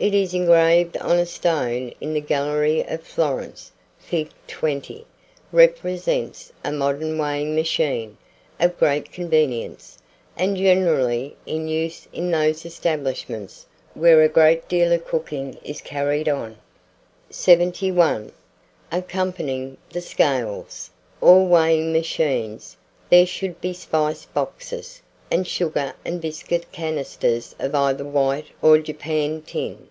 It 0.00 0.14
is 0.14 0.34
engraved 0.34 0.96
on 0.96 1.16
a 1.20 1.24
stone 1.26 1.92
in 2.00 2.12
the 2.12 2.20
gallery 2.20 2.80
of 2.82 3.04
Florence. 3.04 3.70
Fig. 4.00 4.30
20 4.48 5.06
represents 5.52 6.52
a 6.64 6.72
modern 6.72 7.18
weighing 7.18 7.54
machine, 7.54 8.18
of 8.58 8.76
great 8.80 9.12
convenience, 9.12 9.98
and 10.36 10.56
generally 10.56 11.36
in 11.46 11.68
use 11.68 12.08
in 12.12 12.32
those 12.32 12.66
establishments 12.66 13.64
where 13.94 14.20
a 14.22 14.28
great 14.28 14.66
deal 14.68 14.92
of 14.92 15.06
cooking 15.06 15.56
is 15.62 15.80
carried 15.80 16.28
on. 16.28 16.56
71. 17.30 18.32
ACCOMPANYING 18.90 19.76
THE 19.90 20.00
SCALES, 20.00 20.90
or 21.20 21.46
weighing 21.46 21.92
machines, 21.92 22.76
there 23.08 23.24
should 23.26 23.60
be 23.60 23.72
spice 23.72 24.24
boxes, 24.24 25.00
and 25.30 25.46
sugar 25.46 25.94
and 26.04 26.20
biscuit 26.20 26.70
canisters 26.72 27.54
of 27.60 27.72
either 27.76 28.04
white 28.04 28.46
or 28.60 28.76
japanned 28.78 29.46
tin. 29.46 29.86